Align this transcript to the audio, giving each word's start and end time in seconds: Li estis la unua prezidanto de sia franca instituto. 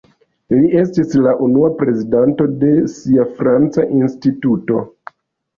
Li 0.53 0.69
estis 0.83 1.11
la 1.25 1.33
unua 1.47 1.69
prezidanto 1.83 2.47
de 2.65 2.71
sia 2.95 3.27
franca 3.43 3.87
instituto. 4.01 4.81